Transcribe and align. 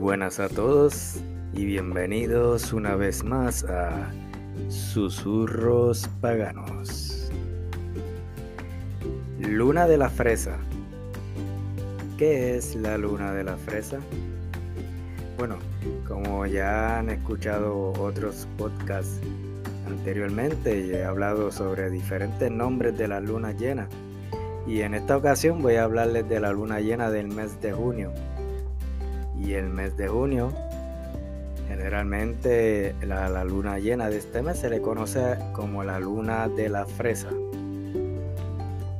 buenas 0.00 0.40
a 0.40 0.48
todos 0.48 1.16
y 1.52 1.66
bienvenidos 1.66 2.72
una 2.72 2.96
vez 2.96 3.22
más 3.22 3.64
a 3.64 4.10
Susurros 4.70 6.08
Paganos. 6.22 7.30
Luna 9.38 9.86
de 9.86 9.98
la 9.98 10.08
Fresa. 10.08 10.56
¿Qué 12.16 12.56
es 12.56 12.76
la 12.76 12.96
luna 12.96 13.34
de 13.34 13.44
la 13.44 13.58
fresa? 13.58 13.98
Bueno, 15.36 15.56
como 16.08 16.46
ya 16.46 16.98
han 16.98 17.10
escuchado 17.10 17.92
otros 17.92 18.48
podcasts 18.56 19.20
anteriormente 19.86 20.96
he 20.96 21.04
hablado 21.04 21.52
sobre 21.52 21.90
diferentes 21.90 22.50
nombres 22.50 22.96
de 22.96 23.06
la 23.06 23.20
luna 23.20 23.52
llena. 23.52 23.86
Y 24.66 24.80
en 24.80 24.94
esta 24.94 25.16
ocasión 25.16 25.60
voy 25.60 25.74
a 25.74 25.84
hablarles 25.84 26.26
de 26.26 26.40
la 26.40 26.52
luna 26.52 26.80
llena 26.80 27.10
del 27.10 27.28
mes 27.28 27.60
de 27.60 27.72
junio. 27.72 28.12
Y 29.40 29.54
el 29.54 29.70
mes 29.70 29.96
de 29.96 30.06
junio, 30.08 30.52
generalmente 31.66 32.94
la, 33.02 33.42
luna 33.44 33.78
llena 33.78 34.10
de 34.10 34.18
este 34.18 34.42
mes 34.42 34.58
se 34.58 34.68
le 34.68 34.80
conoce 34.80 35.38
como 35.52 35.82
la 35.82 35.98
luna 35.98 36.48
de 36.48 36.68
la 36.68 36.84
fresa. 36.84 37.30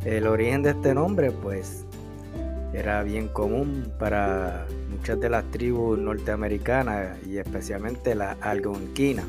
El 0.04 0.26
origen 0.26 0.62
de 0.62 0.70
este 0.70 0.94
nombre, 0.94 1.30
pues, 1.30 1.84
era 2.72 3.02
bien 3.02 3.28
común 3.28 3.92
para 3.98 4.66
muchas 4.88 5.20
de 5.20 5.28
las 5.28 5.44
tribus 5.50 5.98
norteamericanas 5.98 7.18
y 7.26 7.38
especialmente 7.38 8.14
la 8.14 8.36
algonquina, 8.40 9.24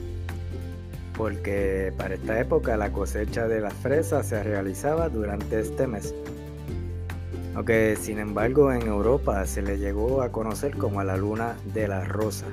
porque 1.18 1.92
para 1.98 2.16
esta 2.16 2.40
época 2.40 2.78
la 2.78 2.92
cosecha 2.92 3.48
de 3.48 3.60
las 3.60 3.74
fresas 3.74 4.28
se 4.28 4.42
realizaba 4.44 5.10
durante 5.10 5.60
este 5.60 5.88
mes. 5.88 6.14
Aunque 7.56 7.98
sin 8.00 8.20
embargo 8.20 8.72
en 8.72 8.88
Europa 8.88 9.46
se 9.46 9.62
le 9.62 9.78
llegó 9.78 10.22
a 10.22 10.32
conocer 10.32 10.78
como 10.78 11.04
la 11.04 11.18
luna 11.18 11.58
de 11.74 11.88
la 11.88 12.06
rosa. 12.06 12.46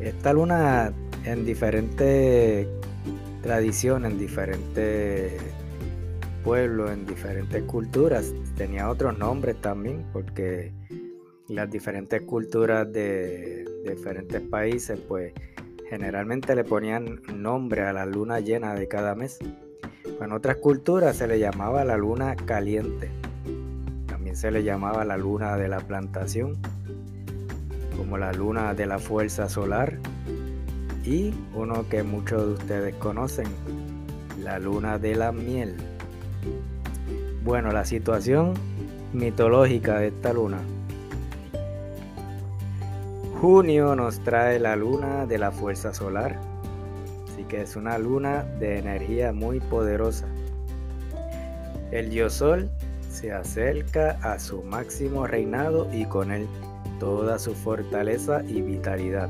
Esta 0.00 0.32
luna 0.32 0.92
en 1.24 1.44
diferentes 1.44 2.66
tradiciones, 3.42 4.12
en 4.12 4.18
diferentes 4.18 5.32
pueblos, 6.44 6.90
en 6.90 7.06
diferentes 7.06 7.62
culturas, 7.64 8.32
tenía 8.56 8.88
otros 8.88 9.18
nombres 9.18 9.60
también, 9.60 10.04
porque 10.12 10.72
las 11.48 11.70
diferentes 11.70 12.22
culturas 12.22 12.90
de, 12.92 13.64
diferentes 13.84 14.40
países, 14.40 14.98
pues 15.08 15.32
generalmente 15.88 16.54
le 16.54 16.64
ponían 16.64 17.20
nombre 17.34 17.82
a 17.82 17.92
la 17.92 18.06
luna 18.06 18.40
llena 18.40 18.74
de 18.74 18.88
cada 18.88 19.14
mes. 19.14 19.38
En 20.20 20.32
otras 20.32 20.56
culturas 20.56 21.16
se 21.16 21.26
le 21.26 21.38
llamaba 21.38 21.84
la 21.84 21.96
luna 21.96 22.36
caliente. 22.36 23.10
También 24.06 24.36
se 24.36 24.50
le 24.50 24.62
llamaba 24.62 25.04
la 25.04 25.16
luna 25.16 25.56
de 25.56 25.68
la 25.68 25.80
plantación, 25.80 26.56
como 27.96 28.18
la 28.18 28.32
luna 28.32 28.74
de 28.74 28.86
la 28.86 28.98
fuerza 28.98 29.48
solar. 29.48 29.98
Y 31.04 31.34
uno 31.54 31.88
que 31.88 32.02
muchos 32.02 32.46
de 32.46 32.52
ustedes 32.52 32.94
conocen, 32.96 33.48
la 34.42 34.58
luna 34.58 34.98
de 34.98 35.16
la 35.16 35.32
miel. 35.32 35.74
Bueno, 37.44 37.72
la 37.72 37.84
situación 37.84 38.54
mitológica 39.12 39.98
de 39.98 40.08
esta 40.08 40.32
luna. 40.32 40.58
Junio 43.40 43.96
nos 43.96 44.20
trae 44.20 44.60
la 44.60 44.76
luna 44.76 45.26
de 45.26 45.38
la 45.38 45.50
fuerza 45.50 45.92
solar, 45.92 46.38
que 47.52 47.60
es 47.60 47.76
una 47.76 47.98
luna 47.98 48.46
de 48.58 48.78
energía 48.78 49.34
muy 49.34 49.60
poderosa. 49.60 50.26
El 51.90 52.08
dios 52.08 52.32
sol 52.32 52.70
se 53.10 53.30
acerca 53.30 54.12
a 54.22 54.38
su 54.38 54.62
máximo 54.62 55.26
reinado 55.26 55.86
y 55.92 56.06
con 56.06 56.32
él 56.32 56.48
toda 56.98 57.38
su 57.38 57.54
fortaleza 57.54 58.42
y 58.48 58.62
vitalidad. 58.62 59.28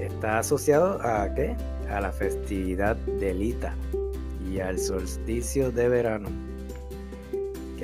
Está 0.00 0.38
asociado 0.38 0.98
a 1.02 1.34
qué? 1.34 1.54
A 1.90 2.00
la 2.00 2.10
festividad 2.10 2.96
de 2.96 3.34
Lita 3.34 3.74
y 4.50 4.60
al 4.60 4.78
solsticio 4.78 5.72
de 5.72 5.90
verano 5.90 6.30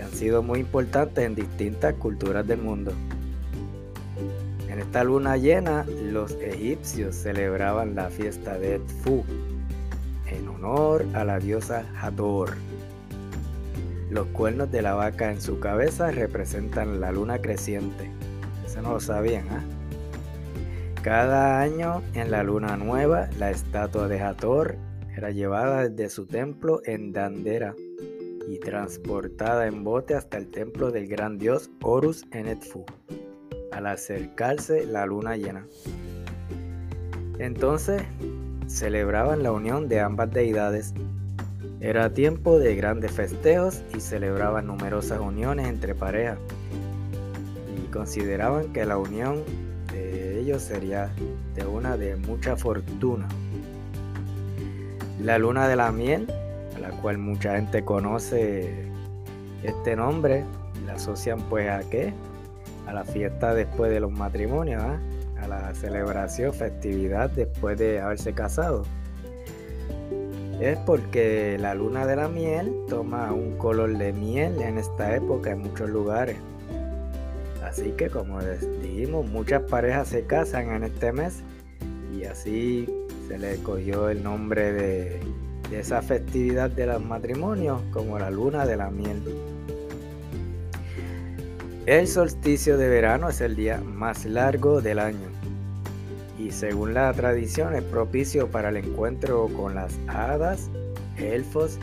han 0.00 0.12
sido 0.12 0.43
muy 0.43 0.60
importantes 0.60 1.25
en 1.25 1.34
distintas 1.34 1.94
culturas 1.94 2.47
del 2.47 2.62
mundo. 2.62 2.93
Esta 4.88 5.04
luna 5.04 5.37
llena, 5.37 5.84
los 5.84 6.32
egipcios 6.41 7.15
celebraban 7.15 7.94
la 7.94 8.09
fiesta 8.09 8.59
de 8.59 8.78
Tfu 8.78 9.22
en 10.26 10.49
honor 10.49 11.04
a 11.12 11.25
la 11.25 11.38
diosa 11.38 11.84
Hathor. 12.00 12.54
Los 14.10 14.28
cuernos 14.28 14.72
de 14.72 14.81
la 14.81 14.94
vaca 14.94 15.31
en 15.31 15.43
su 15.43 15.60
cabeza 15.60 16.10
representan 16.10 17.03
la 17.03 17.12
luna 17.12 17.38
creciente. 17.43 18.10
Eso 18.65 18.81
no 18.81 18.94
lo 18.94 19.00
sabían, 19.00 19.47
¿ah? 19.50 19.62
Cada 21.03 21.60
año 21.60 22.03
en 22.15 22.31
la 22.31 22.43
luna 22.43 22.78
nueva, 22.78 23.28
la 23.38 23.50
estatua 23.50 24.09
de 24.09 24.22
Hathor 24.22 24.76
era 25.15 25.31
llevada 25.31 25.87
desde 25.87 26.09
su 26.09 26.25
templo 26.25 26.81
en 26.87 27.12
Dandera 27.12 27.75
y 28.49 28.59
transportada 28.59 29.66
en 29.66 29.84
bote 29.84 30.15
hasta 30.15 30.38
el 30.38 30.50
templo 30.50 30.91
del 30.91 31.09
gran 31.09 31.37
dios 31.37 31.70
Horus 31.82 32.25
en 32.31 32.49
Edfu, 32.49 32.87
al 33.73 33.87
acercarse 33.87 34.87
la 34.87 35.06
luna 35.06 35.37
llena. 35.37 35.67
Entonces 37.39 38.03
celebraban 38.67 39.43
la 39.43 39.53
unión 39.53 39.89
de 39.89 40.01
ambas 40.01 40.31
deidades. 40.31 40.95
Era 41.81 42.12
tiempo 42.12 42.59
de 42.59 42.75
grandes 42.75 43.12
festejos 43.12 43.83
y 43.97 44.01
celebraban 44.01 44.67
numerosas 44.67 45.21
uniones 45.21 45.69
entre 45.69 45.95
parejas. 45.95 46.39
Y 47.77 47.91
consideraban 47.91 48.73
que 48.73 48.84
la 48.84 48.99
unión 48.99 49.45
de 49.93 50.41
ellos 50.41 50.62
sería 50.62 51.11
de 51.55 51.67
una 51.67 51.97
de 51.97 52.17
mucha 52.17 52.56
fortuna. 52.56 53.29
La 55.23 55.39
luna 55.39 55.69
de 55.69 55.77
la 55.77 55.93
miel 55.93 56.27
la 56.81 56.91
cual 56.91 57.19
mucha 57.19 57.56
gente 57.56 57.85
conoce 57.85 58.87
este 59.62 59.97
nombre, 59.97 60.45
la 60.87 60.95
asocian 60.95 61.41
pues 61.49 61.69
a 61.69 61.81
qué? 61.89 62.12
A 62.88 62.93
la 62.93 63.04
fiesta 63.04 63.54
después 63.54 63.93
de 63.93 64.00
los 64.00 64.10
matrimonios, 64.10 64.82
¿ah? 64.82 64.99
a 65.41 65.47
la 65.47 65.75
celebración, 65.75 66.53
festividad 66.53 67.31
después 67.31 67.78
de 67.78 68.00
haberse 68.00 68.32
casado. 68.32 68.84
Es 70.60 70.76
porque 70.78 71.56
la 71.60 71.75
luna 71.75 72.06
de 72.06 72.16
la 72.16 72.28
miel 72.28 72.75
toma 72.88 73.32
un 73.32 73.56
color 73.59 73.97
de 73.97 74.12
miel 74.12 74.60
en 74.60 74.78
esta 74.78 75.15
época 75.15 75.53
en 75.53 75.60
muchos 75.60 75.88
lugares. 75.88 76.37
Así 77.62 77.93
que 77.93 78.10
como 78.10 78.41
dijimos, 78.82 79.26
muchas 79.26 79.62
parejas 79.62 80.09
se 80.09 80.25
casan 80.25 80.70
en 80.70 80.82
este 80.82 81.12
mes 81.12 81.43
y 82.12 82.25
así 82.25 82.88
se 83.28 83.38
le 83.38 83.56
cogió 83.59 84.09
el 84.09 84.25
nombre 84.25 84.72
de 84.72 85.20
de 85.70 85.81
esa 85.81 86.00
festividad 86.00 86.70
de 86.70 86.87
los 86.87 87.05
matrimonios 87.05 87.81
como 87.93 88.19
la 88.19 88.31
luna 88.31 88.65
de 88.65 88.76
la 88.76 88.91
miel. 88.91 89.22
El 91.88 92.06
solsticio 92.06 92.76
de 92.76 92.87
verano 92.87 93.31
es 93.31 93.41
el 93.41 93.56
día 93.56 93.81
más 93.81 94.26
largo 94.26 94.82
del 94.82 94.99
año 94.99 95.26
y 96.38 96.50
según 96.50 96.93
la 96.93 97.10
tradición 97.15 97.75
es 97.75 97.82
propicio 97.82 98.49
para 98.49 98.69
el 98.69 98.76
encuentro 98.76 99.49
con 99.56 99.75
las 99.75 99.99
hadas, 100.06 100.69
elfos 101.16 101.78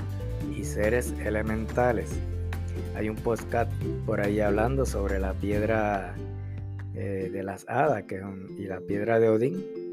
y 0.56 0.64
seres 0.64 1.12
elementales. 1.26 2.12
Hay 2.96 3.10
un 3.10 3.16
podcast 3.16 3.72
por 4.06 4.22
ahí 4.22 4.42
hablando 4.42 4.86
sobre 4.86 5.18
la 5.18 5.34
piedra 5.34 6.14
eh, 6.94 7.32
de 7.34 7.42
las 7.42 7.68
hadas 7.68 8.04
que 8.04 8.22
y 8.60 8.66
la 8.66 8.82
piedra 8.82 9.20
de 9.20 9.30
Odín 9.30 9.86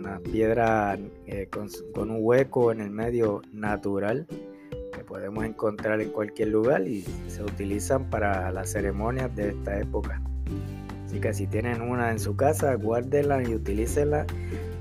una 0.00 0.18
piedra 0.18 0.98
eh, 1.26 1.48
con, 1.48 2.10
un 2.10 2.16
hueco 2.20 2.72
en 2.72 2.80
el 2.80 2.90
medio 2.90 3.42
natural 3.52 4.26
podemos 5.04 5.44
encontrar 5.44 6.00
en 6.00 6.10
cualquier 6.10 6.48
lugar 6.48 6.86
y 6.86 7.04
se 7.28 7.42
utilizan 7.42 8.10
para 8.10 8.50
las 8.50 8.70
ceremonias 8.70 9.34
de 9.34 9.50
esta 9.50 9.78
época. 9.78 10.20
Así 11.06 11.20
que 11.20 11.34
si 11.34 11.46
tienen 11.46 11.82
una 11.82 12.10
en 12.10 12.20
su 12.20 12.36
casa, 12.36 12.74
guárdenla 12.74 13.42
y 13.42 13.54
utilícenla 13.54 14.26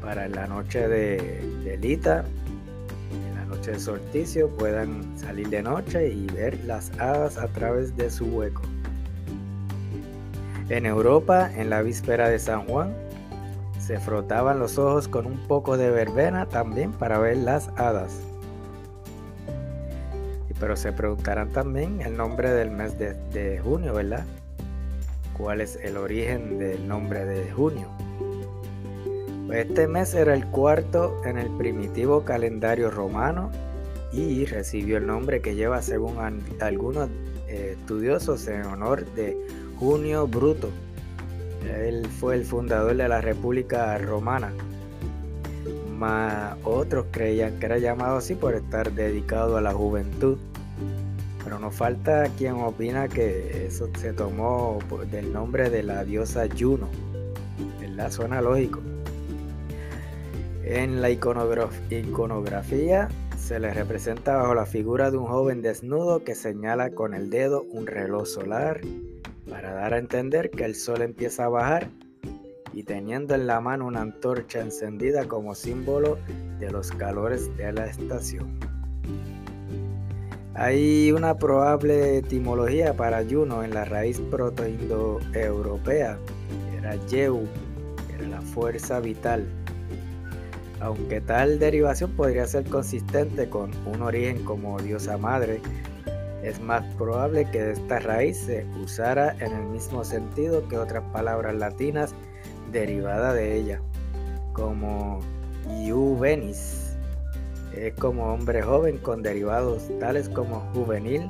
para 0.01 0.27
la 0.27 0.47
noche 0.47 0.87
de, 0.87 1.41
de 1.63 1.77
Lita, 1.77 2.23
en 3.11 3.35
la 3.35 3.45
noche 3.45 3.71
de 3.71 3.79
solsticio, 3.79 4.49
puedan 4.49 5.17
salir 5.17 5.49
de 5.49 5.63
noche 5.63 6.09
y 6.09 6.27
ver 6.27 6.63
las 6.65 6.91
hadas 6.99 7.37
a 7.37 7.47
través 7.47 7.95
de 7.97 8.09
su 8.09 8.25
hueco. 8.25 8.61
En 10.69 10.85
Europa, 10.85 11.49
en 11.55 11.71
la 11.71 11.81
víspera 11.81 12.29
de 12.29 12.37
San 12.37 12.67
Juan, 12.67 12.93
se 13.79 13.99
frotaban 13.99 14.59
los 14.59 14.77
ojos 14.77 15.07
con 15.07 15.25
un 15.25 15.39
poco 15.47 15.77
de 15.77 15.89
verbena 15.89 16.45
también 16.45 16.91
para 16.91 17.17
ver 17.17 17.37
las 17.37 17.69
hadas. 17.69 18.19
Pero 20.59 20.75
se 20.75 20.91
preguntarán 20.91 21.49
también 21.49 22.01
el 22.01 22.17
nombre 22.17 22.49
del 22.51 22.71
mes 22.71 22.97
de, 22.97 23.59
junio, 23.63 23.93
¿verdad? 23.93 24.25
¿Cuál 25.37 25.61
es 25.61 25.77
el 25.77 25.95
origen 25.97 26.59
del 26.59 26.87
nombre 26.87 27.25
de 27.25 27.49
junio? 27.51 27.87
Pues 29.47 29.67
este 29.67 29.87
mes 29.87 30.13
era 30.13 30.33
el 30.33 30.45
cuarto 30.45 31.21
en 31.25 31.37
el 31.37 31.49
primitivo 31.57 32.23
calendario 32.25 32.91
romano 32.91 33.49
y 34.11 34.45
recibió 34.45 34.97
el 34.97 35.07
nombre 35.07 35.41
que 35.41 35.55
lleva 35.55 35.81
según 35.81 36.17
algunos 36.59 37.09
eh, 37.47 37.77
estudiosos 37.79 38.47
en 38.47 38.65
honor 38.65 39.05
de 39.13 39.37
Junio 39.79 40.27
Bruto, 40.27 40.69
Él 41.63 42.05
fue 42.19 42.35
el 42.35 42.43
fundador 42.43 42.95
de 42.97 43.07
la 43.07 43.21
República 43.21 43.97
Romana. 43.97 44.51
Mas 45.99 46.55
otros 46.63 47.07
creían 47.11 47.59
que 47.59 47.65
era 47.65 47.77
llamado 47.77 48.17
así 48.17 48.33
por 48.33 48.55
estar 48.55 48.93
dedicado 48.93 49.57
a 49.57 49.61
la 49.61 49.73
juventud. 49.73 50.37
Pero 51.43 51.59
nos 51.59 51.75
falta 51.75 52.29
quien 52.37 52.53
opina 52.53 53.09
que 53.09 53.67
eso 53.67 53.89
se 53.99 54.13
tomó 54.13 54.79
del 55.11 55.33
nombre 55.33 55.69
de 55.69 55.83
la 55.83 56.05
diosa 56.05 56.47
Juno. 56.57 56.87
¿Verdad? 57.81 58.11
Suena 58.11 58.41
lógico. 58.41 58.79
En 60.63 61.01
la 61.01 61.09
iconografía 61.09 63.09
se 63.37 63.59
le 63.59 63.73
representa 63.73 64.37
bajo 64.37 64.55
la 64.55 64.65
figura 64.65 65.11
de 65.11 65.17
un 65.17 65.25
joven 65.25 65.61
desnudo 65.61 66.23
que 66.23 66.33
señala 66.33 66.91
con 66.91 67.13
el 67.13 67.29
dedo 67.29 67.63
un 67.63 67.87
reloj 67.87 68.25
solar 68.25 68.79
para 69.49 69.73
dar 69.73 69.93
a 69.93 69.97
entender 69.97 70.49
que 70.49 70.63
el 70.63 70.75
sol 70.75 71.01
empieza 71.01 71.45
a 71.45 71.49
bajar 71.49 71.89
y 72.73 72.83
teniendo 72.83 73.35
en 73.35 73.47
la 73.47 73.61
mano 73.61 73.85
una 73.85 74.01
antorcha 74.01 74.59
encendida 74.59 75.27
como 75.27 75.55
símbolo 75.55 76.17
de 76.59 76.71
los 76.71 76.91
calores 76.91 77.55
de 77.57 77.71
la 77.73 77.87
estación. 77.87 78.59
Hay 80.55 81.11
una 81.11 81.37
probable 81.37 82.17
etimología 82.17 82.93
para 82.93 83.23
Juno 83.23 83.63
en 83.63 83.73
la 83.73 83.85
raíz 83.85 84.19
protoindoeuropea, 84.31 86.17
era 86.77 86.95
Yeu, 87.07 87.47
era 88.13 88.27
la 88.27 88.41
fuerza 88.41 88.99
vital 88.99 89.47
aunque 90.81 91.21
tal 91.21 91.59
derivación 91.59 92.11
podría 92.11 92.45
ser 92.47 92.63
consistente 92.65 93.49
con 93.49 93.71
un 93.85 94.01
origen 94.01 94.43
como 94.45 94.79
diosa 94.79 95.17
madre, 95.17 95.61
es 96.43 96.59
más 96.61 96.83
probable 96.95 97.49
que 97.51 97.71
esta 97.71 97.99
raíz 97.99 98.37
se 98.37 98.65
usara 98.81 99.35
en 99.39 99.51
el 99.51 99.65
mismo 99.65 100.05
sentido 100.05 100.67
que 100.69 100.77
otras 100.77 101.03
palabras 101.11 101.55
latinas 101.55 102.15
derivadas 102.71 103.35
de 103.35 103.55
ella, 103.55 103.81
como 104.53 105.19
juvenis, 105.87 106.97
es 107.75 107.93
como 107.93 108.33
hombre 108.33 108.61
joven 108.61 108.97
con 108.97 109.21
derivados 109.21 109.89
tales 109.99 110.29
como 110.29 110.59
juvenil 110.73 111.29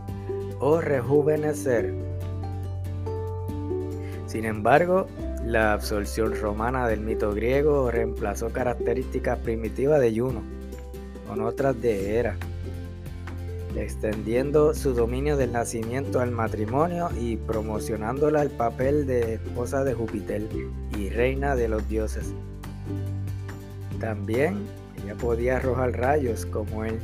o 0.59 0.81
rejuvenecer. 0.81 1.93
Sin 4.25 4.45
embargo, 4.45 5.07
la 5.45 5.73
absorción 5.73 6.39
romana 6.39 6.87
del 6.87 7.01
mito 7.01 7.33
griego 7.33 7.89
reemplazó 7.89 8.49
características 8.49 9.39
primitivas 9.39 9.99
de 9.99 10.17
Juno 10.17 10.41
con 11.27 11.41
otras 11.41 11.79
de 11.81 12.17
Hera, 12.17 12.37
extendiendo 13.83 14.73
su 14.73 14.93
dominio 14.93 15.37
del 15.37 15.51
nacimiento 15.51 16.19
al 16.19 16.31
matrimonio 16.31 17.09
y 17.19 17.37
promocionándola 17.37 18.41
al 18.41 18.49
papel 18.49 19.05
de 19.05 19.35
esposa 19.35 19.83
de 19.83 19.93
Júpiter 19.93 20.47
y 20.97 21.09
reina 21.09 21.55
de 21.55 21.69
los 21.69 21.87
dioses. 21.87 22.33
También 23.99 24.65
ella 25.03 25.15
podía 25.15 25.57
arrojar 25.57 25.91
rayos 25.97 26.45
como 26.45 26.85
él. 26.85 26.99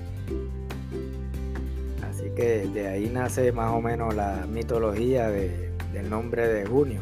Así 2.10 2.30
que 2.36 2.68
de 2.68 2.88
ahí 2.88 3.10
nace 3.10 3.52
más 3.52 3.74
o 3.74 3.82
menos 3.82 4.16
la 4.16 4.46
mitología 4.48 5.30
del 5.30 6.10
nombre 6.10 6.48
de 6.48 6.66
Junio. 6.66 7.02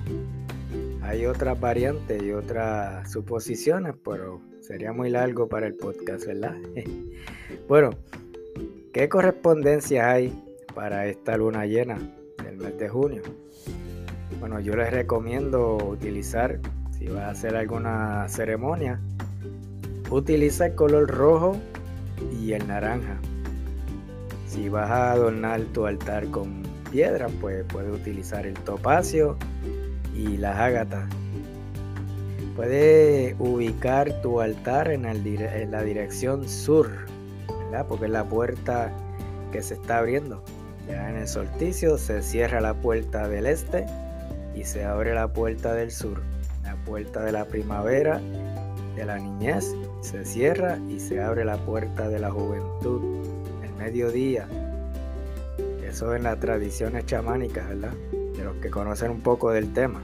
Hay 1.01 1.25
otras 1.25 1.59
variantes 1.59 2.23
y 2.23 2.31
otras 2.31 3.11
suposiciones, 3.11 3.93
pero 4.03 4.41
sería 4.61 4.93
muy 4.93 5.09
largo 5.09 5.47
para 5.47 5.67
el 5.67 5.75
podcast, 5.75 6.25
¿verdad? 6.25 6.55
bueno, 7.67 7.91
¿qué 8.93 9.09
correspondencia 9.09 10.11
hay 10.11 10.31
para 10.75 11.07
esta 11.07 11.35
luna 11.35 11.65
llena 11.65 11.97
del 12.43 12.57
mes 12.57 12.77
de 12.77 12.87
junio? 12.87 13.23
Bueno, 14.39 14.59
yo 14.59 14.75
les 14.75 14.91
recomiendo 14.91 15.77
utilizar, 15.77 16.59
si 16.91 17.07
vas 17.07 17.23
a 17.23 17.29
hacer 17.31 17.55
alguna 17.55 18.29
ceremonia, 18.29 18.99
utiliza 20.11 20.67
el 20.67 20.75
color 20.75 21.09
rojo 21.09 21.57
y 22.39 22.53
el 22.53 22.67
naranja. 22.67 23.17
Si 24.47 24.69
vas 24.69 24.89
a 24.91 25.11
adornar 25.13 25.61
tu 25.73 25.87
altar 25.87 26.27
con 26.27 26.61
piedra, 26.91 27.27
pues 27.41 27.65
puedes 27.67 27.91
utilizar 27.91 28.45
el 28.45 28.53
topacio 28.53 29.37
y 30.15 30.37
las 30.37 30.59
ágatas. 30.59 31.09
Puedes 32.55 33.35
ubicar 33.39 34.21
tu 34.21 34.39
altar 34.39 34.91
en, 34.91 35.03
la 35.71 35.81
dirección 35.81 36.47
sur, 36.47 36.91
porque 37.81 38.05
es 38.05 38.11
la 38.11 38.23
puerta 38.23 38.91
que 39.51 39.61
se 39.61 39.75
está 39.75 39.97
abriendo. 39.99 40.43
Ya 40.87 41.09
en 41.09 41.15
el 41.15 41.27
solsticio 41.27 41.97
se 41.97 42.21
cierra 42.21 42.61
la 42.61 42.73
puerta 42.73 43.27
del 43.27 43.45
este 43.45 43.85
y 44.55 44.63
se 44.63 44.83
abre 44.83 45.15
la 45.15 45.29
puerta 45.29 45.73
del 45.73 45.91
sur. 45.91 46.21
La 46.63 46.75
puerta 46.85 47.23
de 47.23 47.31
la 47.31 47.45
primavera, 47.45 48.21
de 48.95 49.05
la 49.05 49.17
niñez, 49.17 49.73
se 50.01 50.25
cierra 50.25 50.77
y 50.89 50.99
se 50.99 51.21
abre 51.21 51.45
la 51.45 51.57
puerta 51.57 52.09
de 52.09 52.19
la 52.19 52.31
juventud, 52.31 53.01
el 53.63 53.73
mediodía. 53.73 54.47
Eso 55.87 56.15
en 56.15 56.23
las 56.23 56.39
tradiciones 56.39 57.05
chamánicas, 57.05 57.67
¿verdad? 57.67 57.93
de 58.35 58.43
los 58.43 58.55
que 58.57 58.69
conocen 58.69 59.11
un 59.11 59.21
poco 59.21 59.51
del 59.51 59.73
tema. 59.73 60.01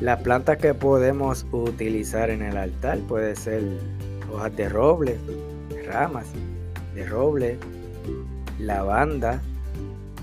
Las 0.00 0.22
plantas 0.22 0.58
que 0.58 0.74
podemos 0.74 1.46
utilizar 1.52 2.30
en 2.30 2.42
el 2.42 2.56
altar 2.56 2.98
puede 3.00 3.36
ser 3.36 3.62
hojas 4.32 4.56
de 4.56 4.68
roble, 4.68 5.18
ramas 5.84 6.26
de 6.94 7.06
roble, 7.06 7.58
lavanda, 8.58 9.42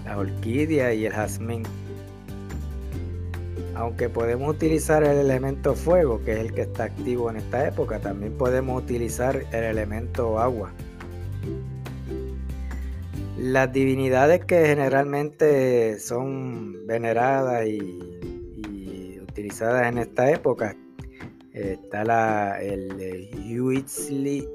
la 0.06 0.18
orquídea 0.18 0.94
y 0.94 1.06
el 1.06 1.14
jazmín. 1.14 1.64
Aunque 3.76 4.10
podemos 4.10 4.54
utilizar 4.54 5.04
el 5.04 5.18
elemento 5.18 5.76
fuego, 5.76 6.22
que 6.24 6.34
es 6.34 6.40
el 6.40 6.54
que 6.54 6.62
está 6.62 6.84
activo 6.86 7.30
en 7.30 7.38
esta 7.38 7.68
época, 7.68 8.00
también 8.00 8.34
podemos 8.38 8.82
utilizar 8.84 9.44
el 9.52 9.64
elemento 9.64 10.40
agua. 10.40 10.72
Las 13.38 13.72
divinidades 13.74 14.46
que 14.46 14.68
generalmente 14.68 15.98
son 16.00 16.86
veneradas 16.86 17.66
y, 17.66 19.20
utilizadas 19.20 19.88
en 19.88 19.98
esta 19.98 20.30
época, 20.30 20.76
está 21.54 22.04
la, 22.04 22.62
el 22.62 23.60
Huitzli 23.60 24.48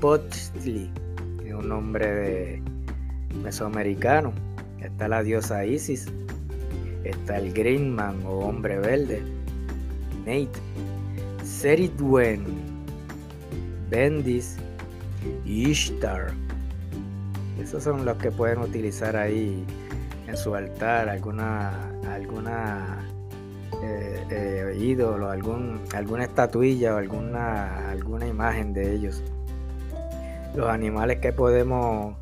Pochtli, 0.00 0.90
que 1.38 1.48
es 1.48 1.54
un 1.54 1.68
nombre 1.68 2.06
de 2.06 2.62
mesoamericano. 3.42 4.32
Está 4.80 5.08
la 5.08 5.22
diosa 5.22 5.64
Isis, 5.64 6.06
está 7.04 7.38
el 7.38 7.52
Greenman 7.52 8.22
o 8.24 8.38
hombre 8.40 8.78
verde, 8.78 9.22
Nate, 10.20 10.50
Seridwen, 11.42 12.44
Bendis, 13.90 14.56
Ishtar. 15.44 16.32
Esos 17.60 17.82
son 17.82 18.04
los 18.04 18.16
que 18.18 18.30
pueden 18.30 18.60
utilizar 18.60 19.16
ahí 19.16 19.64
en 20.28 20.36
su 20.36 20.54
altar, 20.54 21.08
alguna, 21.08 21.72
alguna 22.08 23.07
eh, 24.30 24.96
algún, 25.30 25.80
alguna 25.94 26.24
estatuilla 26.24 26.94
o 26.94 26.98
alguna, 26.98 27.90
alguna 27.90 28.26
imagen 28.26 28.72
de 28.72 28.94
ellos. 28.94 29.22
Los 30.54 30.68
animales 30.68 31.18
que 31.18 31.32
podemos 31.32 32.14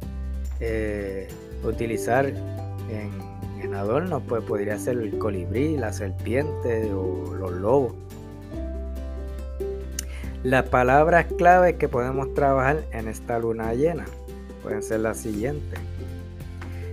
eh, 0.60 1.28
utilizar 1.64 2.26
en, 2.26 3.10
en 3.62 3.74
adornos, 3.74 4.22
pues 4.28 4.42
podría 4.42 4.78
ser 4.78 4.98
el 4.98 5.18
colibrí, 5.18 5.76
la 5.76 5.92
serpiente 5.92 6.92
o 6.92 7.34
los 7.34 7.52
lobos. 7.52 7.94
Las 10.42 10.68
palabras 10.68 11.26
claves 11.38 11.74
que 11.74 11.88
podemos 11.88 12.32
trabajar 12.34 12.84
en 12.92 13.08
esta 13.08 13.38
luna 13.38 13.74
llena 13.74 14.04
pueden 14.62 14.82
ser 14.82 15.00
las 15.00 15.16
siguientes. 15.16 15.80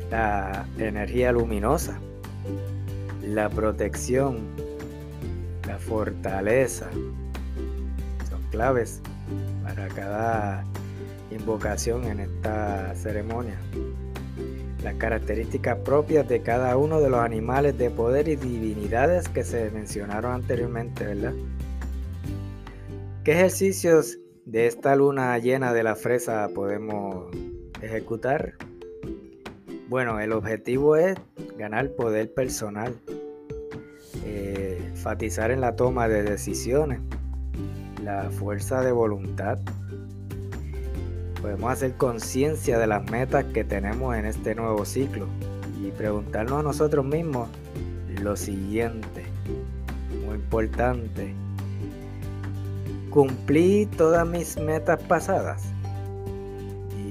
La 0.10 0.66
energía 0.78 1.32
luminosa, 1.32 2.00
la 3.24 3.50
protección, 3.50 4.40
la 5.74 5.80
fortaleza. 5.80 6.88
Son 8.30 8.42
claves 8.52 9.02
para 9.64 9.88
cada 9.88 10.64
invocación 11.32 12.04
en 12.04 12.20
esta 12.20 12.94
ceremonia. 12.94 13.58
Las 14.84 14.94
características 14.96 15.80
propias 15.80 16.28
de 16.30 16.44
cada 16.44 16.78
uno 16.78 17.00
de 17.00 17.10
los 17.10 17.22
animales 17.22 17.76
de 17.80 17.90
poder 17.90 18.28
y 18.28 18.36
divinidades 18.36 19.28
que 19.30 19.44
se 19.44 19.72
mencionaron 19.72 20.34
anteriormente, 20.34 21.08
¿verdad? 21.08 21.34
¿Qué 23.24 23.32
ejercicios 23.32 24.20
de 24.46 24.68
esta 24.68 24.96
luna 24.96 25.36
llena 25.40 25.74
de 25.74 25.82
la 25.82 25.96
fresa 25.96 26.50
podemos 26.54 27.36
ejecutar? 27.82 28.54
Bueno, 29.90 30.20
el 30.20 30.34
objetivo 30.34 30.98
es 30.98 31.18
ganar 31.58 31.90
poder 31.96 32.32
personal, 32.32 32.94
enfatizar 35.04 35.52
en 35.52 35.60
la 35.60 35.76
toma 35.76 36.08
de 36.08 36.24
decisiones, 36.24 37.02
la 38.02 38.30
fuerza 38.30 38.80
de 38.80 38.94
voluntad. 38.94 39.60
Podemos 41.42 41.74
hacer 41.74 41.96
conciencia 41.96 42.80
de 42.80 42.88
las 42.88 43.12
metas 43.12 43.44
que 43.54 43.66
tenemos 43.66 44.16
en 44.16 44.26
este 44.26 44.56
nuevo 44.56 44.86
ciclo 44.86 45.28
y 45.86 45.92
preguntarnos 45.92 46.62
a 46.62 46.64
nosotros 46.64 47.04
mismos 47.04 47.50
lo 48.22 48.38
siguiente. 48.38 49.26
importante. 50.34 51.34
¿Cumplí 53.10 53.86
todas 53.98 54.26
mis 54.26 54.58
metas 54.58 55.04
pasadas? 55.04 55.64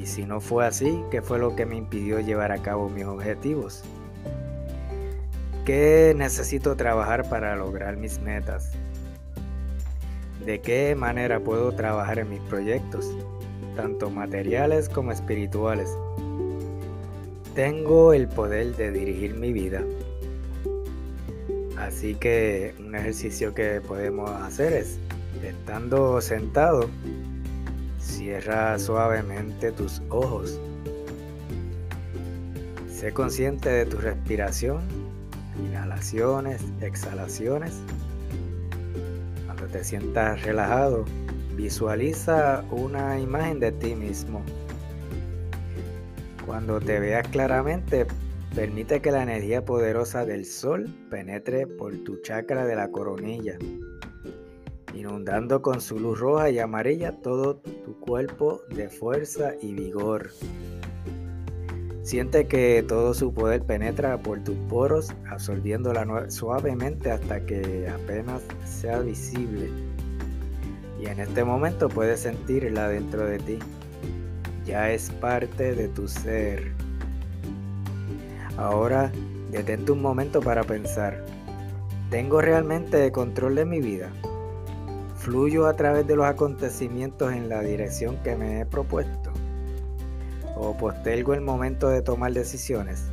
Y 0.00 0.06
si 0.06 0.24
no 0.24 0.40
fue 0.40 0.66
así, 0.66 0.98
¿qué 1.10 1.20
fue 1.20 1.38
lo 1.38 1.54
que 1.54 1.66
me 1.66 1.76
impidió 1.76 2.20
llevar 2.20 2.52
a 2.52 2.62
cabo 2.62 2.88
mis 2.88 3.04
objetivos? 3.04 3.84
¿Qué 5.64 6.12
necesito 6.16 6.74
trabajar 6.74 7.28
para 7.28 7.54
lograr 7.54 7.96
mis 7.96 8.18
metas? 8.18 8.72
¿De 10.44 10.60
qué 10.60 10.96
manera 10.96 11.38
puedo 11.38 11.70
trabajar 11.70 12.18
en 12.18 12.30
mis 12.30 12.40
proyectos, 12.40 13.08
tanto 13.76 14.10
materiales 14.10 14.88
como 14.88 15.12
espirituales? 15.12 15.88
Tengo 17.54 18.12
el 18.12 18.26
poder 18.26 18.74
de 18.74 18.90
dirigir 18.90 19.34
mi 19.34 19.52
vida. 19.52 19.84
Así 21.78 22.16
que 22.16 22.74
un 22.80 22.96
ejercicio 22.96 23.54
que 23.54 23.80
podemos 23.80 24.28
hacer 24.42 24.72
es, 24.72 24.98
estando 25.44 26.20
sentado, 26.20 26.90
cierra 28.00 28.80
suavemente 28.80 29.70
tus 29.70 30.02
ojos. 30.08 30.58
Sé 32.92 33.12
consciente 33.12 33.68
de 33.68 33.86
tu 33.86 33.98
respiración, 33.98 35.01
inhalaciones, 35.66 36.62
exhalaciones 36.80 37.82
te 39.72 39.82
sientas 39.82 40.42
relajado, 40.42 41.04
visualiza 41.56 42.62
una 42.70 43.18
imagen 43.18 43.58
de 43.58 43.72
ti 43.72 43.94
mismo. 43.94 44.42
Cuando 46.46 46.78
te 46.78 47.00
veas 47.00 47.26
claramente, 47.28 48.06
permite 48.54 49.00
que 49.00 49.10
la 49.10 49.22
energía 49.22 49.64
poderosa 49.64 50.26
del 50.26 50.44
sol 50.44 50.88
penetre 51.10 51.66
por 51.66 51.96
tu 52.04 52.20
chakra 52.20 52.66
de 52.66 52.76
la 52.76 52.90
coronilla, 52.90 53.56
inundando 54.94 55.62
con 55.62 55.80
su 55.80 55.98
luz 55.98 56.18
roja 56.18 56.50
y 56.50 56.58
amarilla 56.58 57.12
todo 57.22 57.56
tu 57.56 57.98
cuerpo 58.00 58.62
de 58.68 58.90
fuerza 58.90 59.54
y 59.62 59.72
vigor. 59.72 60.30
Siente 62.02 62.48
que 62.48 62.84
todo 62.86 63.14
su 63.14 63.32
poder 63.32 63.62
penetra 63.62 64.18
por 64.18 64.40
tus 64.40 64.56
poros, 64.68 65.14
absorbiéndola 65.30 66.28
suavemente 66.30 67.12
hasta 67.12 67.46
que 67.46 67.88
apenas 67.88 68.42
sea 68.64 68.98
visible. 68.98 69.70
Y 71.00 71.06
en 71.06 71.20
este 71.20 71.44
momento 71.44 71.88
puedes 71.88 72.20
sentirla 72.20 72.88
dentro 72.88 73.24
de 73.24 73.38
ti. 73.38 73.58
Ya 74.64 74.90
es 74.90 75.10
parte 75.10 75.76
de 75.76 75.88
tu 75.88 76.08
ser. 76.08 76.72
Ahora 78.56 79.12
detente 79.52 79.92
un 79.92 80.02
momento 80.02 80.40
para 80.40 80.64
pensar. 80.64 81.24
¿Tengo 82.10 82.40
realmente 82.40 83.12
control 83.12 83.54
de 83.54 83.64
mi 83.64 83.80
vida? 83.80 84.10
¿Fluyo 85.16 85.66
a 85.66 85.74
través 85.74 86.04
de 86.06 86.16
los 86.16 86.26
acontecimientos 86.26 87.32
en 87.32 87.48
la 87.48 87.62
dirección 87.62 88.16
que 88.24 88.34
me 88.34 88.60
he 88.60 88.66
propuesto? 88.66 89.31
O 90.62 90.76
postergo 90.76 91.34
el 91.34 91.40
momento 91.40 91.88
de 91.88 92.02
tomar 92.02 92.32
decisiones? 92.32 93.04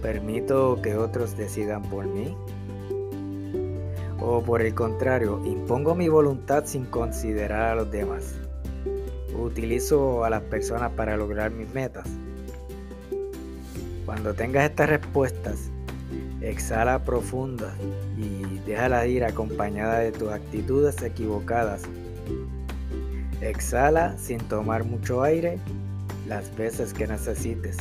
¿Permito 0.00 0.80
que 0.80 0.96
otros 0.96 1.36
decidan 1.36 1.82
por 1.82 2.06
mí? 2.06 2.36
¿O 4.20 4.42
por 4.42 4.62
el 4.62 4.74
contrario, 4.74 5.42
impongo 5.44 5.94
mi 5.94 6.08
voluntad 6.08 6.64
sin 6.66 6.84
considerar 6.86 7.72
a 7.72 7.74
los 7.74 7.90
demás? 7.90 8.36
¿Utilizo 9.36 10.24
a 10.24 10.30
las 10.30 10.42
personas 10.42 10.92
para 10.92 11.16
lograr 11.16 11.50
mis 11.50 11.72
metas? 11.74 12.08
Cuando 14.06 14.34
tengas 14.34 14.70
estas 14.70 14.88
respuestas, 14.88 15.70
exhala 16.40 17.04
profunda 17.04 17.74
y 18.16 18.58
déjala 18.66 19.06
ir 19.06 19.24
acompañada 19.24 19.98
de 19.98 20.12
tus 20.12 20.30
actitudes 20.30 21.02
equivocadas. 21.02 21.82
Exhala 23.40 24.16
sin 24.18 24.38
tomar 24.38 24.84
mucho 24.84 25.22
aire 25.22 25.58
las 26.30 26.56
veces 26.56 26.94
que 26.94 27.08
necesites. 27.08 27.76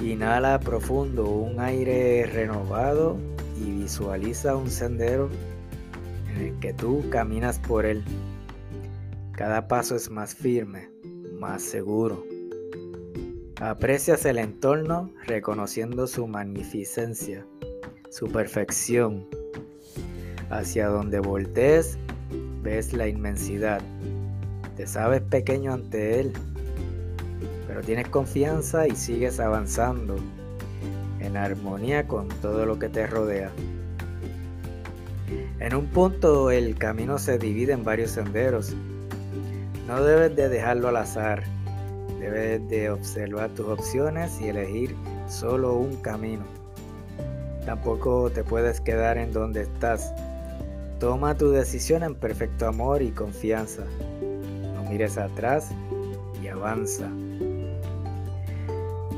Inhala 0.00 0.60
profundo 0.60 1.28
un 1.28 1.58
aire 1.58 2.24
renovado 2.24 3.18
y 3.60 3.82
visualiza 3.82 4.54
un 4.54 4.70
sendero 4.70 5.28
en 6.30 6.36
el 6.40 6.58
que 6.60 6.72
tú 6.72 7.04
caminas 7.10 7.58
por 7.58 7.84
él. 7.84 8.04
Cada 9.32 9.66
paso 9.66 9.96
es 9.96 10.08
más 10.08 10.36
firme, 10.36 10.88
más 11.40 11.62
seguro. 11.62 12.24
Aprecias 13.60 14.24
el 14.24 14.38
entorno 14.38 15.10
reconociendo 15.26 16.06
su 16.06 16.28
magnificencia, 16.28 17.44
su 18.08 18.28
perfección. 18.28 19.26
Hacia 20.48 20.86
donde 20.86 21.18
voltees, 21.18 21.98
ves 22.62 22.92
la 22.92 23.08
inmensidad. 23.08 23.80
Te 24.76 24.86
sabes 24.86 25.22
pequeño 25.22 25.72
ante 25.72 26.20
él 26.20 26.32
pero 27.78 27.86
tienes 27.86 28.08
confianza 28.08 28.88
y 28.88 28.96
sigues 28.96 29.38
avanzando 29.38 30.16
en 31.20 31.36
armonía 31.36 32.08
con 32.08 32.26
todo 32.26 32.66
lo 32.66 32.76
que 32.76 32.88
te 32.88 33.06
rodea. 33.06 33.52
En 35.60 35.76
un 35.76 35.86
punto 35.86 36.50
el 36.50 36.76
camino 36.76 37.18
se 37.18 37.38
divide 37.38 37.72
en 37.74 37.84
varios 37.84 38.10
senderos. 38.10 38.74
No 39.86 40.02
debes 40.02 40.34
de 40.34 40.48
dejarlo 40.48 40.88
al 40.88 40.96
azar. 40.96 41.44
Debes 42.18 42.68
de 42.68 42.90
observar 42.90 43.50
tus 43.50 43.66
opciones 43.66 44.40
y 44.40 44.48
elegir 44.48 44.96
solo 45.28 45.74
un 45.74 45.94
camino. 45.98 46.42
Tampoco 47.64 48.28
te 48.28 48.42
puedes 48.42 48.80
quedar 48.80 49.18
en 49.18 49.32
donde 49.32 49.62
estás. 49.62 50.12
Toma 50.98 51.36
tu 51.36 51.52
decisión 51.52 52.02
en 52.02 52.16
perfecto 52.16 52.66
amor 52.66 53.02
y 53.02 53.12
confianza. 53.12 53.84
No 54.74 54.82
mires 54.90 55.16
atrás 55.16 55.70
y 56.42 56.48
avanza. 56.48 57.08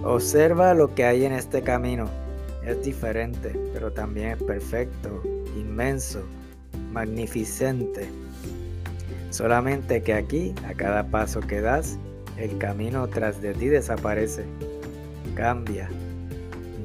Observa 0.04 0.72
lo 0.72 0.94
que 0.94 1.04
hay 1.04 1.24
en 1.24 1.32
este 1.32 1.62
camino. 1.62 2.08
Es 2.64 2.82
diferente, 2.82 3.54
pero 3.72 3.92
también 3.92 4.30
es 4.30 4.42
perfecto, 4.42 5.22
inmenso, 5.56 6.22
magnificente. 6.90 8.08
Solamente 9.30 10.02
que 10.02 10.14
aquí, 10.14 10.54
a 10.68 10.74
cada 10.74 11.04
paso 11.10 11.40
que 11.40 11.60
das, 11.60 11.98
el 12.38 12.56
camino 12.58 13.08
tras 13.08 13.42
de 13.42 13.52
ti 13.52 13.68
desaparece, 13.68 14.44
cambia, 15.34 15.88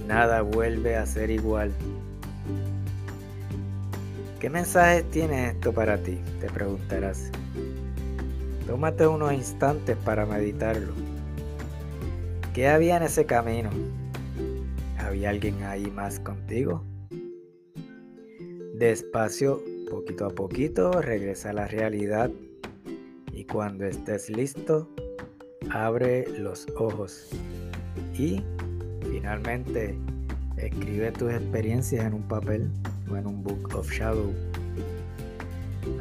nada 0.08 0.42
vuelve 0.42 0.98
a 0.98 1.06
ser 1.06 1.30
igual. 1.30 1.72
¿Qué 4.40 4.50
mensaje 4.50 5.04
tiene 5.04 5.50
esto 5.50 5.72
para 5.72 5.98
ti? 5.98 6.20
Te 6.42 6.48
preguntarás. 6.48 7.32
Tómate 8.68 9.08
unos 9.08 9.32
instantes 9.34 9.96
para 10.04 10.26
meditarlo. 10.26 10.94
¿Qué 12.56 12.70
había 12.70 12.96
en 12.96 13.04
ese 13.04 13.26
camino? 13.26 13.70
¿Había 14.98 15.32
alguien 15.32 15.62
ahí 15.64 15.92
más 15.92 16.22
contigo? 16.22 16.86
Despacio, 18.76 19.62
poquito 19.92 20.28
a 20.28 20.30
poquito, 20.30 21.02
regresa 21.02 21.50
a 21.50 21.54
la 21.54 21.68
realidad 21.68 22.32
y 23.34 23.44
cuando 23.44 23.84
estés 23.84 24.30
listo, 24.30 24.90
abre 25.70 26.30
los 26.40 26.66
ojos 26.78 27.28
y 28.18 28.42
finalmente 29.12 30.00
escribe 30.56 31.12
tus 31.12 31.34
experiencias 31.34 32.06
en 32.06 32.14
un 32.14 32.24
papel 32.26 32.72
o 33.12 33.18
en 33.18 33.28
un 33.28 33.44
book 33.44 33.76
of 33.76 33.92
shadow. 33.92 34.32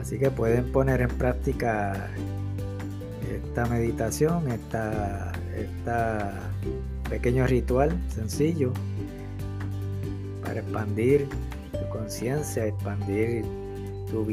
Así 0.01 0.21
que 0.21 0.31
pueden 0.31 0.71
poner 0.71 1.01
en 1.01 1.11
práctica 1.19 2.11
esta 3.29 3.67
meditación, 3.67 4.49
esta 4.53 5.33
este 5.57 7.09
pequeño 7.09 7.47
ritual 7.47 7.97
sencillo 8.09 8.73
para 10.43 10.61
expandir 10.61 11.29
tu 11.73 11.89
conciencia, 11.91 12.67
expandir 12.67 13.45
tu, 14.11 14.25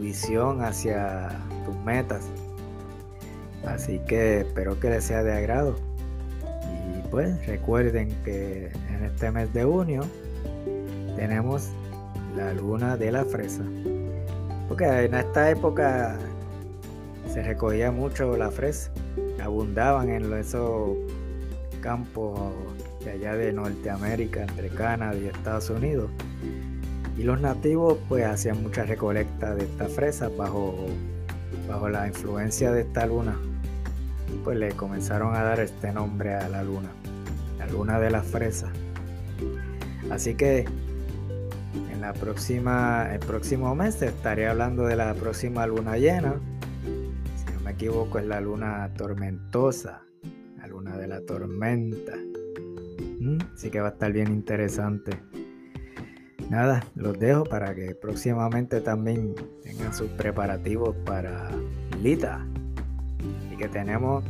visión 0.00 0.62
hacia 0.62 1.30
tus 1.64 1.76
metas. 1.84 2.24
Así 3.66 3.98
que 4.00 4.40
espero 4.40 4.78
que 4.78 4.90
les 4.90 5.04
sea 5.04 5.22
de 5.22 5.32
agrado. 5.32 5.76
Y 6.96 7.08
pues 7.08 7.46
recuerden 7.46 8.10
que 8.24 8.70
en 8.90 9.04
este 9.04 9.30
mes 9.30 9.52
de 9.54 9.64
junio 9.64 10.02
tenemos 11.16 11.70
la 12.36 12.52
luna 12.52 12.96
de 12.96 13.12
la 13.12 13.24
fresa. 13.24 13.62
Porque 14.68 14.84
en 14.84 15.14
esta 15.14 15.50
época 15.50 16.18
se 17.32 17.42
recogía 17.42 17.90
mucho 17.90 18.36
la 18.36 18.50
fresa 18.50 18.90
abundaban 19.44 20.08
en 20.08 20.32
esos 20.32 20.96
campos 21.80 22.38
de 23.04 23.12
allá 23.12 23.36
de 23.36 23.52
Norteamérica, 23.52 24.42
entre 24.42 24.70
Canadá 24.70 25.14
y 25.16 25.26
Estados 25.26 25.68
Unidos. 25.70 26.10
Y 27.16 27.22
los 27.22 27.40
nativos 27.40 27.98
pues 28.08 28.24
hacían 28.24 28.62
mucha 28.62 28.84
recolecta 28.84 29.54
de 29.54 29.64
estas 29.64 29.92
fresas 29.92 30.34
bajo, 30.36 30.74
bajo 31.68 31.88
la 31.88 32.06
influencia 32.08 32.72
de 32.72 32.80
esta 32.82 33.06
luna. 33.06 33.36
Pues 34.42 34.58
le 34.58 34.72
comenzaron 34.72 35.36
a 35.36 35.42
dar 35.42 35.60
este 35.60 35.92
nombre 35.92 36.34
a 36.34 36.48
la 36.48 36.64
luna, 36.64 36.90
la 37.58 37.66
luna 37.66 38.00
de 38.00 38.10
las 38.10 38.26
fresas. 38.26 38.70
Así 40.10 40.34
que 40.34 40.64
en 41.92 42.00
la 42.00 42.14
próxima, 42.14 43.10
el 43.12 43.20
próximo 43.20 43.74
mes 43.74 44.00
estaré 44.00 44.48
hablando 44.48 44.86
de 44.86 44.96
la 44.96 45.14
próxima 45.14 45.66
luna 45.66 45.98
llena. 45.98 46.34
Equivoco 47.74 48.20
es 48.20 48.26
la 48.26 48.40
luna 48.40 48.88
tormentosa, 48.96 50.04
la 50.58 50.68
luna 50.68 50.96
de 50.96 51.08
la 51.08 51.20
tormenta. 51.22 52.12
Mm, 53.18 53.38
así 53.52 53.68
que 53.68 53.80
va 53.80 53.88
a 53.88 53.90
estar 53.90 54.12
bien 54.12 54.28
interesante. 54.28 55.10
Nada, 56.48 56.84
los 56.94 57.18
dejo 57.18 57.42
para 57.42 57.74
que 57.74 57.96
próximamente 57.96 58.80
también 58.80 59.34
tengan 59.64 59.92
sus 59.92 60.08
preparativos 60.10 60.94
para 61.04 61.50
Lita. 62.00 62.46
Y 63.52 63.56
que 63.56 63.66
tenemos 63.66 64.22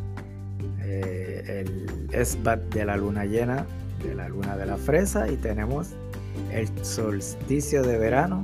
eh, 0.80 1.66
el 1.66 2.08
esbat 2.14 2.62
de 2.72 2.86
la 2.86 2.96
luna 2.96 3.26
llena, 3.26 3.66
de 4.02 4.14
la 4.14 4.26
luna 4.30 4.56
de 4.56 4.64
la 4.64 4.78
fresa, 4.78 5.30
y 5.30 5.36
tenemos 5.36 5.90
el 6.50 6.66
solsticio 6.82 7.82
de 7.82 7.98
verano, 7.98 8.42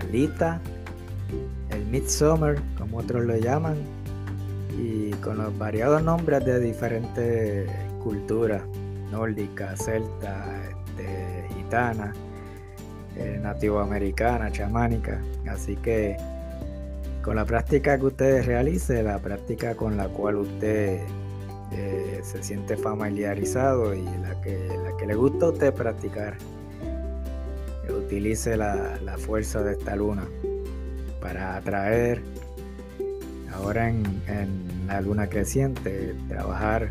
Alita, 0.00 0.62
el 1.68 1.84
Midsummer, 1.88 2.58
otros 2.92 3.24
lo 3.24 3.36
llaman, 3.36 3.76
y 4.78 5.10
con 5.16 5.38
los 5.38 5.56
variados 5.56 6.02
nombres 6.02 6.44
de 6.44 6.60
diferentes 6.60 7.70
culturas, 8.02 8.62
nórdica, 9.10 9.76
celta, 9.76 10.62
este, 10.68 11.54
gitana, 11.54 12.12
eh, 13.16 13.38
nativoamericana, 13.42 14.50
chamánica. 14.50 15.20
Así 15.48 15.76
que 15.76 16.16
con 17.22 17.36
la 17.36 17.44
práctica 17.44 17.98
que 17.98 18.06
usted 18.06 18.44
realice, 18.44 19.02
la 19.02 19.18
práctica 19.18 19.74
con 19.74 19.96
la 19.96 20.08
cual 20.08 20.36
usted 20.36 21.00
eh, 21.72 22.20
se 22.22 22.42
siente 22.42 22.76
familiarizado 22.76 23.94
y 23.94 24.02
la 24.02 24.40
que, 24.40 24.68
la 24.82 24.96
que 24.96 25.06
le 25.06 25.14
gusta 25.14 25.46
a 25.46 25.48
usted 25.50 25.72
practicar, 25.72 26.36
utilice 27.88 28.56
la, 28.56 28.98
fuerza 29.18 29.62
de 29.62 29.72
esta 29.72 29.94
luna 29.94 30.26
para 31.20 31.56
atraer 31.56 32.22
ahora 33.54 33.88
en, 33.88 34.02
la 34.86 35.00
luna 35.00 35.28
creciente, 35.28 36.14
trabajar 36.28 36.90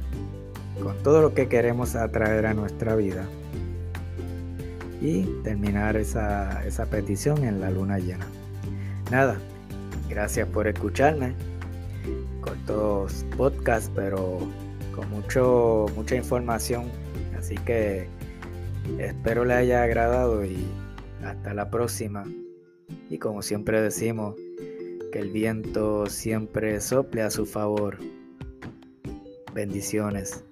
con 0.81 0.95
todo 1.03 1.21
lo 1.21 1.33
que 1.33 1.47
queremos 1.47 1.95
atraer 1.95 2.47
a 2.47 2.53
nuestra 2.53 2.95
vida 2.95 3.25
y 5.01 5.23
terminar 5.43 5.97
esa, 5.97 6.65
esa 6.65 6.85
petición 6.87 7.43
en 7.43 7.61
la 7.61 7.69
luna 7.69 7.99
llena. 7.99 8.25
Nada, 9.11 9.37
gracias 10.09 10.47
por 10.47 10.67
escucharme. 10.67 11.33
Cortos 12.39 13.25
podcast, 13.37 13.91
pero 13.93 14.39
con 14.95 15.09
mucho, 15.11 15.87
mucha 15.95 16.15
información. 16.15 16.85
Así 17.37 17.55
que 17.55 18.07
espero 18.97 19.45
le 19.45 19.53
haya 19.53 19.83
agradado 19.83 20.43
y 20.45 20.65
hasta 21.23 21.53
la 21.53 21.69
próxima. 21.69 22.23
Y 23.09 23.17
como 23.17 23.41
siempre 23.41 23.81
decimos, 23.81 24.35
que 25.11 25.19
el 25.19 25.29
viento 25.29 26.07
siempre 26.07 26.79
sople 26.81 27.21
a 27.21 27.29
su 27.29 27.45
favor. 27.45 27.97
Bendiciones. 29.53 30.43